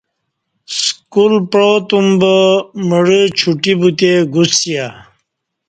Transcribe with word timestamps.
سکول 0.79 1.33
پاع 1.51 1.75
توم 1.87 2.07
با 2.21 2.35
مڑہ 2.87 3.21
چوٹی 3.37 3.73
بوتہ 3.79 4.11
گوسیا 4.33 4.85